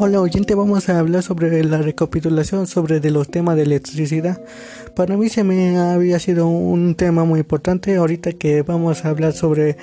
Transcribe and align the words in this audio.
Hola 0.00 0.20
oyente, 0.20 0.54
vamos 0.54 0.88
a 0.88 1.00
hablar 1.00 1.24
sobre 1.24 1.64
la 1.64 1.78
recapitulación 1.78 2.68
sobre 2.68 3.00
de 3.00 3.10
los 3.10 3.28
temas 3.28 3.56
de 3.56 3.62
electricidad. 3.62 4.40
Para 4.94 5.16
mí 5.16 5.28
se 5.28 5.42
me 5.42 5.76
había 5.76 6.20
sido 6.20 6.46
un 6.46 6.94
tema 6.94 7.24
muy 7.24 7.40
importante 7.40 7.96
ahorita 7.96 8.34
que 8.34 8.62
vamos 8.62 9.04
a 9.04 9.08
hablar 9.08 9.32
sobre 9.32 9.76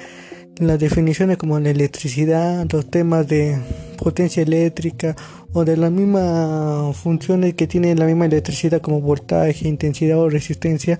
las 0.58 0.80
definiciones 0.80 1.36
como 1.36 1.60
la 1.60 1.70
electricidad, 1.70 2.66
los 2.72 2.90
temas 2.90 3.28
de 3.28 3.60
potencia 3.98 4.42
eléctrica 4.42 5.18
o 5.52 5.66
de 5.66 5.76
las 5.76 5.92
mismas 5.92 6.96
funciones 6.96 7.56
que 7.56 7.68
tiene 7.68 7.94
la 7.94 8.06
misma 8.06 8.28
electricidad 8.28 8.80
como 8.80 9.02
voltaje, 9.02 9.68
intensidad 9.68 10.18
o 10.18 10.30
resistencia. 10.30 10.98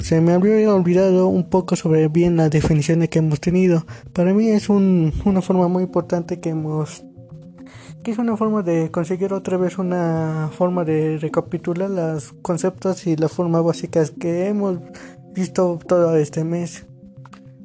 Se 0.00 0.20
me 0.20 0.32
había 0.32 0.74
olvidado 0.74 1.28
un 1.28 1.48
poco 1.48 1.76
sobre 1.76 2.08
bien 2.08 2.36
las 2.36 2.50
definiciones 2.50 3.08
que 3.08 3.20
hemos 3.20 3.40
tenido. 3.40 3.86
Para 4.12 4.34
mí 4.34 4.48
es 4.48 4.68
una 4.68 5.42
forma 5.42 5.68
muy 5.68 5.84
importante 5.84 6.40
que 6.40 6.48
hemos 6.48 7.05
que 8.06 8.12
es 8.12 8.18
una 8.18 8.36
forma 8.36 8.62
de 8.62 8.92
conseguir 8.92 9.32
otra 9.32 9.56
vez 9.56 9.78
una 9.78 10.48
forma 10.52 10.84
de 10.84 11.18
recapitular 11.18 11.90
los 11.90 12.34
conceptos 12.40 13.04
y 13.08 13.16
las 13.16 13.32
formas 13.32 13.64
básicas 13.64 14.12
que 14.12 14.46
hemos 14.46 14.78
visto 15.34 15.80
todo 15.88 16.16
este 16.16 16.44
mes. 16.44 16.86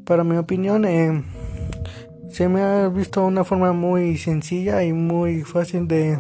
Para 0.04 0.24
mi 0.24 0.38
opinión, 0.38 0.84
eh, 0.86 1.24
se 2.32 2.50
me 2.50 2.64
ha 2.64 2.88
visto 2.88 3.24
una 3.24 3.44
forma 3.44 3.72
muy 3.72 4.18
sencilla 4.18 4.84
y 4.84 4.94
muy 4.94 5.44
fácil 5.44 5.88
de 5.88 6.20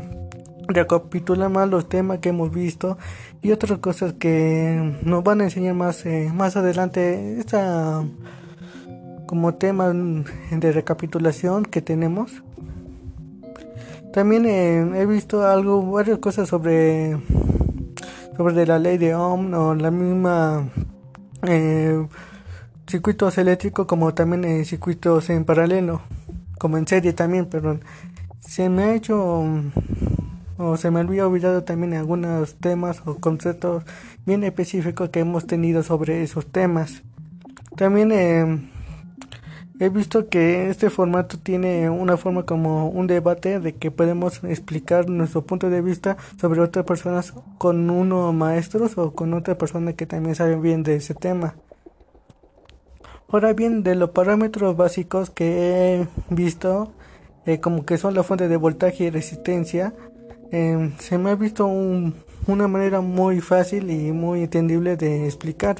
recapitular 0.67 1.49
más 1.49 1.67
los 1.67 1.89
temas 1.89 2.19
que 2.19 2.29
hemos 2.29 2.51
visto 2.51 2.99
y 3.41 3.51
otras 3.51 3.79
cosas 3.79 4.13
que 4.13 4.99
nos 5.01 5.23
van 5.23 5.41
a 5.41 5.45
enseñar 5.45 5.73
más 5.73 6.05
eh, 6.05 6.29
más 6.31 6.55
adelante 6.55 7.39
esta 7.39 8.05
como 9.25 9.55
tema 9.55 9.91
de 9.91 10.71
recapitulación 10.71 11.65
que 11.65 11.81
tenemos 11.81 12.43
también 14.11 14.45
eh, 14.45 15.01
he 15.01 15.05
visto 15.05 15.45
algo, 15.45 15.89
varias 15.89 16.19
cosas 16.19 16.49
sobre, 16.49 17.17
sobre 18.35 18.65
la 18.65 18.79
ley 18.79 18.97
de 18.97 19.15
Ohm 19.15 19.53
o 19.53 19.75
la 19.75 19.91
misma 19.91 20.69
eh, 21.43 22.05
circuitos 22.87 23.37
eléctricos 23.37 23.85
como 23.85 24.13
también 24.13 24.43
eh, 24.45 24.65
circuitos 24.65 25.29
en 25.29 25.45
paralelo, 25.45 26.01
como 26.59 26.77
en 26.77 26.87
serie 26.87 27.13
también, 27.13 27.45
perdón. 27.45 27.81
Se 28.39 28.69
me 28.69 28.83
ha 28.83 28.93
hecho 28.95 29.45
o 30.57 30.77
se 30.77 30.91
me 30.91 30.99
había 30.99 31.27
olvidado 31.27 31.63
también 31.63 31.93
algunos 31.93 32.55
temas 32.55 33.01
o 33.05 33.15
conceptos 33.15 33.83
bien 34.25 34.43
específicos 34.43 35.09
que 35.09 35.21
hemos 35.21 35.47
tenido 35.47 35.83
sobre 35.83 36.21
esos 36.21 36.45
temas. 36.45 37.01
También 37.75 38.11
eh, 38.11 38.61
He 39.81 39.89
visto 39.89 40.29
que 40.29 40.69
este 40.69 40.91
formato 40.91 41.39
tiene 41.39 41.89
una 41.89 42.15
forma 42.15 42.45
como 42.45 42.89
un 42.89 43.07
debate 43.07 43.59
de 43.59 43.73
que 43.73 43.89
podemos 43.89 44.43
explicar 44.43 45.09
nuestro 45.09 45.41
punto 45.41 45.71
de 45.71 45.81
vista 45.81 46.17
sobre 46.39 46.61
otras 46.61 46.85
personas 46.85 47.33
con 47.57 47.89
uno 47.89 48.31
maestros 48.31 48.95
o 48.99 49.15
con 49.15 49.33
otra 49.33 49.57
persona 49.57 49.93
que 49.93 50.05
también 50.05 50.35
sabe 50.35 50.55
bien 50.57 50.83
de 50.83 50.97
ese 50.97 51.15
tema. 51.15 51.55
Ahora 53.27 53.53
bien, 53.53 53.81
de 53.81 53.95
los 53.95 54.11
parámetros 54.11 54.77
básicos 54.77 55.31
que 55.31 55.95
he 55.95 56.07
visto, 56.29 56.93
eh, 57.47 57.59
como 57.59 57.83
que 57.83 57.97
son 57.97 58.13
la 58.13 58.21
fuente 58.21 58.47
de 58.47 58.57
voltaje 58.57 59.05
y 59.05 59.09
resistencia, 59.09 59.95
eh, 60.51 60.91
se 60.99 61.17
me 61.17 61.31
ha 61.31 61.35
visto 61.35 61.65
una 61.65 62.67
manera 62.67 63.01
muy 63.01 63.41
fácil 63.41 63.89
y 63.89 64.11
muy 64.11 64.43
entendible 64.43 64.95
de 64.95 65.25
explicar. 65.25 65.77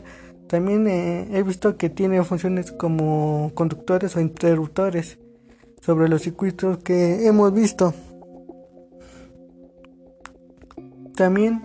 También 0.51 0.85
eh, 0.85 1.29
he 1.31 1.43
visto 1.43 1.77
que 1.77 1.89
tiene 1.89 2.21
funciones 2.25 2.73
como 2.73 3.53
conductores 3.55 4.17
o 4.17 4.19
interruptores 4.19 5.17
sobre 5.79 6.09
los 6.09 6.23
circuitos 6.23 6.79
que 6.79 7.25
hemos 7.25 7.53
visto. 7.53 7.93
También 11.15 11.61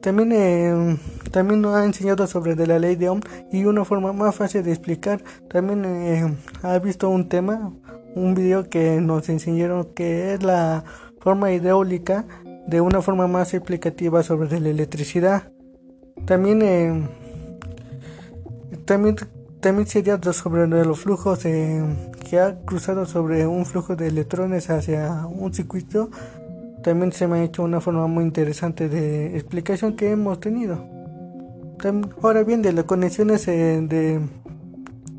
también, 0.00 0.32
eh, 0.32 0.98
también 1.30 1.60
nos 1.60 1.76
ha 1.76 1.84
enseñado 1.84 2.26
sobre 2.26 2.56
la 2.66 2.80
ley 2.80 2.96
de 2.96 3.10
Ohm 3.10 3.20
y 3.52 3.64
una 3.64 3.84
forma 3.84 4.12
más 4.12 4.34
fácil 4.34 4.64
de 4.64 4.72
explicar. 4.72 5.22
También 5.48 5.84
eh, 5.84 6.36
ha 6.62 6.76
visto 6.80 7.08
un 7.10 7.28
tema, 7.28 7.72
un 8.16 8.34
video 8.34 8.68
que 8.68 9.00
nos 9.00 9.28
enseñaron 9.28 9.94
que 9.94 10.34
es 10.34 10.42
la 10.42 10.82
forma 11.20 11.52
hidráulica 11.52 12.26
de 12.66 12.80
una 12.80 13.02
forma 13.02 13.28
más 13.28 13.54
explicativa 13.54 14.24
sobre 14.24 14.58
la 14.58 14.68
electricidad. 14.68 15.52
También 16.26 16.62
eh, 16.62 17.08
también, 18.84 19.16
también 19.60 19.86
sería 19.86 20.20
sobre 20.32 20.66
los 20.66 21.00
flujos 21.00 21.40
que 21.40 22.38
ha 22.38 22.56
cruzado 22.64 23.06
sobre 23.06 23.46
un 23.46 23.66
flujo 23.66 23.96
de 23.96 24.08
electrones 24.08 24.70
hacia 24.70 25.26
un 25.26 25.52
circuito. 25.52 26.10
También 26.82 27.12
se 27.12 27.28
me 27.28 27.38
ha 27.38 27.44
hecho 27.44 27.62
una 27.62 27.80
forma 27.80 28.06
muy 28.06 28.24
interesante 28.24 28.88
de 28.88 29.36
explicación 29.36 29.94
que 29.94 30.10
hemos 30.10 30.40
tenido. 30.40 30.84
ahora 32.22 32.42
bien, 32.42 32.62
de 32.62 32.72
las 32.72 32.84
conexiones 32.84 33.46
eh, 33.48 33.80
de, 33.82 34.20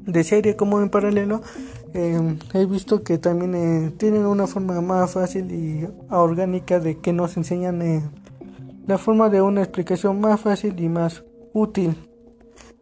de 0.05 0.23
serie 0.23 0.55
como 0.55 0.81
en 0.81 0.89
paralelo, 0.89 1.41
eh, 1.93 2.37
he 2.53 2.65
visto 2.65 3.03
que 3.03 3.17
también 3.19 3.55
eh, 3.55 3.93
tienen 3.97 4.25
una 4.25 4.47
forma 4.47 4.81
más 4.81 5.11
fácil 5.11 5.51
y 5.51 5.87
orgánica 6.09 6.79
de 6.79 6.97
que 6.97 7.13
nos 7.13 7.37
enseñan 7.37 8.11
la 8.87 8.97
forma 8.97 9.29
de 9.29 9.41
una 9.41 9.61
explicación 9.61 10.19
más 10.19 10.41
fácil 10.41 10.79
y 10.79 10.89
más 10.89 11.23
útil. 11.53 11.95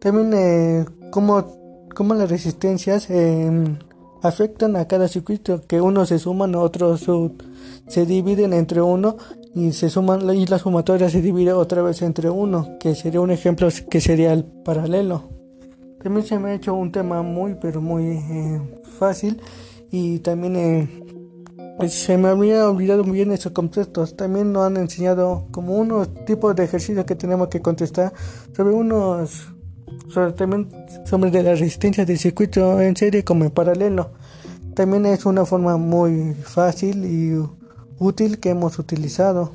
También 0.02 0.34
eh, 0.34 0.86
cómo, 1.12 1.46
las 2.16 2.28
resistencias 2.28 3.08
em, 3.12 3.78
afectan 4.24 4.76
a 4.76 4.88
cada 4.88 5.08
circuito, 5.08 5.62
que 5.68 5.80
unos 5.80 6.10
se 6.10 6.18
suman, 6.18 6.56
otros 6.56 7.06
se 7.88 8.06
dividen 8.08 8.54
entre 8.54 8.82
uno 8.82 9.18
y 9.54 9.74
se 9.74 9.92
suman 9.92 10.28
y 10.36 10.48
la 10.48 10.58
sumatoria 10.58 11.08
se 11.08 11.22
divide 11.22 11.54
otra 11.54 11.84
vez 11.84 12.02
entre 12.02 12.32
uno, 12.32 12.80
que 12.80 12.96
sería 12.96 13.22
un 13.22 13.30
ejemplo 13.30 13.68
que 13.92 14.02
sería 14.02 14.34
el 14.34 14.44
paralelo. 14.44 15.30
También 16.02 16.26
se 16.26 16.40
me 16.40 16.50
ha 16.50 16.54
hecho 16.56 16.74
un 16.74 16.92
tema 16.92 17.22
muy 17.22 17.54
pero 17.62 17.80
muy 17.80 18.06
eh, 18.06 18.60
fácil 18.98 19.40
y 19.92 20.18
también 20.18 20.56
eh, 20.56 21.88
se 21.90 22.18
me 22.18 22.30
había 22.30 22.68
olvidado 22.68 23.04
muy 23.04 23.18
bien 23.18 23.32
esos 23.32 23.52
conceptos. 23.52 24.16
También 24.18 24.52
nos 24.52 24.66
han 24.66 24.78
enseñado 24.78 25.46
como 25.52 25.76
unos 25.76 26.10
tipos 26.26 26.56
de 26.56 26.64
ejercicios 26.64 27.06
que 27.06 27.14
tenemos 27.14 27.50
que 27.50 27.62
contestar 27.62 28.12
sobre 28.56 28.74
unos 28.74 29.52
sobre, 30.10 30.34
también 30.34 30.70
sobre 31.06 31.32
de 31.32 31.44
la 31.44 31.52
resistencia 31.52 32.06
del 32.06 32.18
circuito 32.18 32.82
en 32.82 32.96
serie 32.96 33.24
como 33.24 33.46
en 33.46 33.52
paralelo. 33.52 34.12
También 34.74 35.06
es 35.06 35.26
una 35.26 35.46
forma 35.46 35.78
muy 35.78 36.34
fácil 36.34 37.06
y 37.06 37.34
útil 38.00 38.40
que 38.40 38.50
hemos 38.50 38.80
utilizado. 38.80 39.52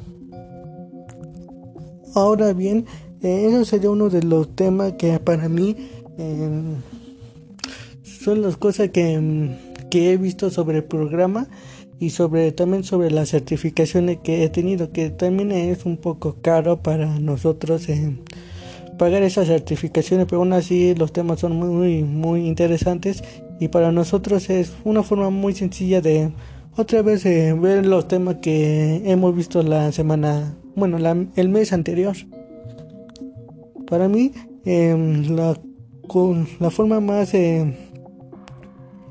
Ahora 2.14 2.52
bien, 2.52 2.86
eh, 3.22 3.46
eso 3.48 3.64
sería 3.64 3.90
uno 3.90 4.08
de 4.08 4.22
los 4.22 4.54
temas 4.54 4.92
que 4.92 5.18
para 5.18 5.48
mí 5.48 5.76
em, 6.18 6.76
son 8.02 8.42
las 8.42 8.56
cosas 8.56 8.90
que, 8.90 9.56
que, 9.90 10.12
he 10.12 10.16
visto 10.16 10.50
sobre 10.50 10.78
el 10.78 10.84
programa 10.84 11.48
y 11.98 12.10
sobre 12.10 12.52
también 12.52 12.84
sobre 12.84 13.10
las 13.10 13.30
certificaciones 13.30 14.18
que 14.22 14.44
he 14.44 14.48
tenido, 14.48 14.92
que 14.92 15.10
también 15.10 15.52
es 15.52 15.84
un 15.84 15.96
poco 15.96 16.36
caro 16.40 16.82
para 16.82 17.18
nosotros. 17.18 17.88
en 17.88 18.20
pagar 18.98 19.22
esas 19.22 19.46
certificaciones, 19.46 20.26
pero 20.26 20.38
aún 20.40 20.52
así 20.52 20.94
los 20.94 21.12
temas 21.12 21.40
son 21.40 21.56
muy, 21.56 22.02
muy 22.02 22.46
interesantes 22.46 23.22
y 23.60 23.68
para 23.68 23.92
nosotros 23.92 24.50
es 24.50 24.72
una 24.84 25.02
forma 25.02 25.30
muy 25.30 25.54
sencilla 25.54 26.00
de 26.00 26.32
otra 26.76 27.02
vez 27.02 27.24
eh, 27.24 27.54
ver 27.54 27.86
los 27.86 28.06
temas 28.06 28.36
que 28.42 29.02
hemos 29.06 29.34
visto 29.34 29.62
la 29.62 29.92
semana, 29.92 30.56
bueno, 30.74 30.98
el 31.36 31.48
mes 31.48 31.72
anterior. 31.72 32.14
Para 33.86 34.08
mí, 34.08 34.32
em, 34.64 35.34
la, 35.34 35.58
con 36.06 36.46
la 36.60 36.70
forma 36.70 37.00
más, 37.00 37.32
eh, 37.32 37.85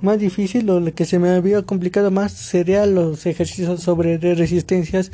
más 0.06 0.20
difícil 0.20 0.70
o 0.70 0.80
la 0.80 0.92
que 0.92 1.04
se 1.04 1.20
me 1.20 1.30
había 1.30 1.64
complicado 1.64 2.12
más 2.12 2.32
sería 2.32 2.86
los 2.86 3.26
ejercicios 3.26 3.82
sobre 3.82 4.18
resistencias 4.18 5.12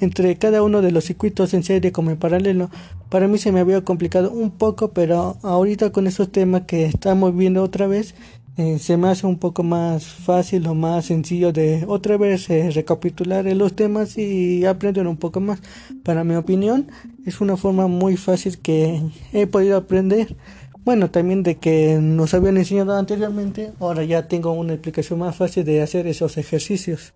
entre 0.00 0.36
cada 0.36 0.62
uno 0.62 0.82
de 0.82 0.90
los 0.90 1.04
circuitos 1.04 1.54
en 1.54 1.62
serie 1.62 1.92
como 1.92 2.10
en 2.10 2.18
paralelo. 2.18 2.68
Para 3.08 3.28
mí 3.28 3.38
se 3.38 3.52
me 3.52 3.60
había 3.60 3.82
complicado 3.82 4.30
un 4.32 4.50
poco, 4.50 4.92
pero 4.92 5.38
ahorita 5.42 5.92
con 5.92 6.06
estos 6.06 6.30
temas 6.30 6.62
que 6.62 6.84
estamos 6.84 7.34
viendo 7.34 7.62
otra 7.62 7.86
vez, 7.86 8.14
eh, 8.58 8.78
se 8.78 8.98
me 8.98 9.08
hace 9.08 9.26
un 9.26 9.38
poco 9.38 9.62
más 9.62 10.04
fácil 10.04 10.66
o 10.66 10.74
más 10.74 11.06
sencillo 11.06 11.52
de 11.52 11.84
otra 11.88 12.18
vez 12.18 12.50
eh, 12.50 12.70
recapitular 12.70 13.46
los 13.56 13.74
temas 13.74 14.18
y 14.18 14.66
aprender 14.66 15.06
un 15.06 15.16
poco 15.16 15.40
más. 15.40 15.60
Para 16.02 16.22
mi 16.22 16.34
opinión, 16.34 16.88
es 17.24 17.40
una 17.40 17.56
forma 17.56 17.86
muy 17.86 18.18
fácil 18.18 18.58
que 18.58 19.00
he 19.32 19.46
podido 19.46 19.78
aprender. 19.78 20.36
Bueno, 20.84 21.10
también 21.10 21.44
de 21.44 21.58
que 21.58 21.98
nos 22.00 22.34
habían 22.34 22.56
enseñado 22.56 22.96
anteriormente, 22.96 23.72
ahora 23.78 24.02
ya 24.02 24.26
tengo 24.26 24.50
una 24.52 24.72
explicación 24.72 25.20
más 25.20 25.36
fácil 25.36 25.64
de 25.64 25.80
hacer 25.80 26.08
esos 26.08 26.36
ejercicios. 26.38 27.12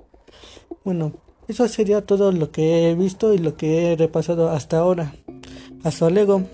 Bueno, 0.85 1.15
eso 1.49 1.67
sería 1.67 2.07
todo 2.07 2.31
lo 2.31 2.53
que 2.53 2.89
he 2.89 2.95
visto 2.95 3.35
y 3.35 3.39
lo 3.39 3.57
que 3.57 3.93
he 3.93 3.97
repasado 3.97 4.51
hasta 4.51 4.79
ahora. 4.79 5.15
Hasta 5.83 6.11
luego. 6.11 6.45